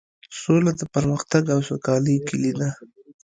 سوله 0.41 0.71
د 0.79 0.81
پرمختګ 0.95 1.43
او 1.53 1.59
سوکالۍ 1.69 2.15
کیلي 2.27 2.53
ده. 2.59 2.69